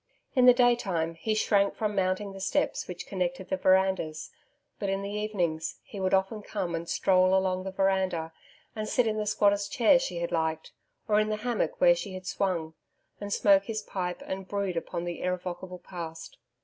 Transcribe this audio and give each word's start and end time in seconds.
In 0.33 0.47
the 0.47 0.53
day 0.55 0.75
time, 0.75 1.13
he 1.13 1.35
shrank 1.35 1.75
from 1.75 1.95
mounting 1.95 2.33
the 2.33 2.39
steps 2.39 2.87
which 2.87 3.05
connected 3.05 3.49
the 3.49 3.55
verandas, 3.55 4.31
but 4.79 4.89
in 4.89 5.03
the 5.03 5.11
evenings, 5.11 5.77
he 5.83 5.99
would 5.99 6.11
often 6.15 6.41
come 6.41 6.73
and 6.73 6.89
stroll 6.89 7.35
along 7.37 7.61
the 7.65 7.71
veranda, 7.71 8.33
and 8.75 8.89
sit 8.89 9.05
in 9.05 9.17
the 9.19 9.27
squatter's 9.27 9.67
chair 9.67 9.99
she 9.99 10.17
had 10.17 10.31
liked, 10.31 10.71
or 11.07 11.19
in 11.19 11.29
the 11.29 11.35
hammock 11.45 11.79
where 11.79 11.93
she 11.95 12.15
had 12.15 12.25
swung, 12.25 12.73
and 13.19 13.31
smoke 13.31 13.65
his 13.65 13.83
pipe 13.83 14.23
and 14.25 14.47
brood 14.47 14.75
upon 14.75 15.03
the 15.03 15.21
irrevocable 15.21 15.77
past. 15.77 16.39